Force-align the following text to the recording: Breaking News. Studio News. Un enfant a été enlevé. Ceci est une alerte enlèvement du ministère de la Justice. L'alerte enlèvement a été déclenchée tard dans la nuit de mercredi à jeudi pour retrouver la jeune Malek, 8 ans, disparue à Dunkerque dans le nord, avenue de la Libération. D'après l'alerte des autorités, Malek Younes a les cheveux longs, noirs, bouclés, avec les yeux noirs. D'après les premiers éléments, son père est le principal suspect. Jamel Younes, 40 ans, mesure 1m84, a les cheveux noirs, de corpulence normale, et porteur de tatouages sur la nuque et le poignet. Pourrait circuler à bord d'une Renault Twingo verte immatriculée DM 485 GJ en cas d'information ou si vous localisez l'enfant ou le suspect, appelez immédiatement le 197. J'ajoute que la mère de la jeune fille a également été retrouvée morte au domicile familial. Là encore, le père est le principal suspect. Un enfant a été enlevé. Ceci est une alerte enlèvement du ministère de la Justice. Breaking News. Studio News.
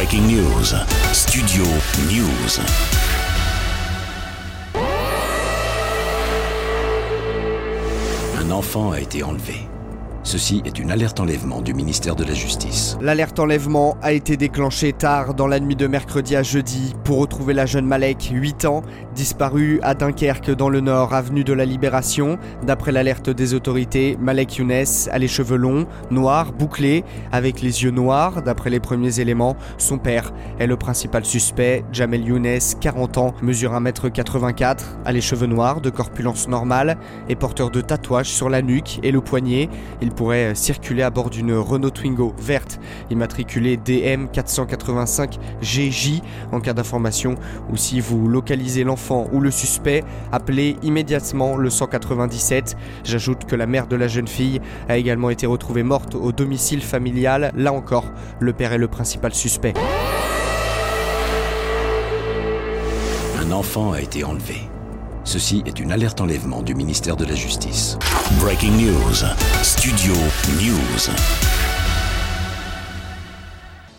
Breaking 0.00 0.28
News. 0.28 0.74
Studio 1.12 1.62
News. 2.08 2.58
Un 8.38 8.50
enfant 8.50 8.92
a 8.92 9.00
été 9.00 9.22
enlevé. 9.22 9.69
Ceci 10.30 10.62
est 10.64 10.78
une 10.78 10.92
alerte 10.92 11.18
enlèvement 11.18 11.60
du 11.60 11.74
ministère 11.74 12.14
de 12.14 12.22
la 12.22 12.34
Justice. 12.34 12.96
L'alerte 13.00 13.40
enlèvement 13.40 13.96
a 14.00 14.12
été 14.12 14.36
déclenchée 14.36 14.92
tard 14.92 15.34
dans 15.34 15.48
la 15.48 15.58
nuit 15.58 15.74
de 15.74 15.88
mercredi 15.88 16.36
à 16.36 16.44
jeudi 16.44 16.94
pour 17.02 17.18
retrouver 17.18 17.52
la 17.52 17.66
jeune 17.66 17.84
Malek, 17.84 18.30
8 18.32 18.64
ans, 18.64 18.82
disparue 19.12 19.80
à 19.82 19.94
Dunkerque 19.94 20.52
dans 20.52 20.68
le 20.68 20.78
nord, 20.78 21.14
avenue 21.14 21.42
de 21.42 21.52
la 21.52 21.64
Libération. 21.64 22.38
D'après 22.64 22.92
l'alerte 22.92 23.28
des 23.28 23.54
autorités, 23.54 24.16
Malek 24.20 24.58
Younes 24.58 24.84
a 25.10 25.18
les 25.18 25.26
cheveux 25.26 25.56
longs, 25.56 25.88
noirs, 26.12 26.52
bouclés, 26.52 27.02
avec 27.32 27.60
les 27.60 27.82
yeux 27.82 27.90
noirs. 27.90 28.40
D'après 28.42 28.70
les 28.70 28.78
premiers 28.78 29.18
éléments, 29.18 29.56
son 29.78 29.98
père 29.98 30.32
est 30.60 30.68
le 30.68 30.76
principal 30.76 31.24
suspect. 31.24 31.84
Jamel 31.90 32.24
Younes, 32.24 32.60
40 32.80 33.18
ans, 33.18 33.34
mesure 33.42 33.72
1m84, 33.72 34.78
a 35.04 35.10
les 35.10 35.20
cheveux 35.20 35.48
noirs, 35.48 35.80
de 35.80 35.90
corpulence 35.90 36.46
normale, 36.46 36.98
et 37.28 37.34
porteur 37.34 37.72
de 37.72 37.80
tatouages 37.80 38.30
sur 38.30 38.48
la 38.48 38.62
nuque 38.62 39.00
et 39.02 39.10
le 39.10 39.20
poignet. 39.20 39.68
Pourrait 40.20 40.54
circuler 40.54 41.02
à 41.02 41.08
bord 41.08 41.30
d'une 41.30 41.54
Renault 41.54 41.88
Twingo 41.88 42.34
verte 42.36 42.78
immatriculée 43.10 43.78
DM 43.78 44.26
485 44.30 45.38
GJ 45.62 46.20
en 46.52 46.60
cas 46.60 46.74
d'information 46.74 47.36
ou 47.72 47.78
si 47.78 48.00
vous 48.00 48.28
localisez 48.28 48.84
l'enfant 48.84 49.28
ou 49.32 49.40
le 49.40 49.50
suspect, 49.50 50.04
appelez 50.30 50.76
immédiatement 50.82 51.56
le 51.56 51.70
197. 51.70 52.76
J'ajoute 53.02 53.46
que 53.46 53.56
la 53.56 53.66
mère 53.66 53.86
de 53.86 53.96
la 53.96 54.08
jeune 54.08 54.28
fille 54.28 54.60
a 54.90 54.98
également 54.98 55.30
été 55.30 55.46
retrouvée 55.46 55.84
morte 55.84 56.14
au 56.14 56.32
domicile 56.32 56.82
familial. 56.82 57.50
Là 57.56 57.72
encore, 57.72 58.12
le 58.40 58.52
père 58.52 58.74
est 58.74 58.78
le 58.78 58.88
principal 58.88 59.32
suspect. 59.32 59.72
Un 63.40 63.50
enfant 63.52 63.92
a 63.92 64.02
été 64.02 64.22
enlevé. 64.22 64.68
Ceci 65.24 65.62
est 65.66 65.78
une 65.78 65.92
alerte 65.92 66.20
enlèvement 66.20 66.62
du 66.62 66.74
ministère 66.74 67.16
de 67.16 67.24
la 67.24 67.34
Justice. 67.34 67.98
Breaking 68.40 68.72
News. 68.72 69.24
Studio 69.62 70.14
News. 70.60 71.79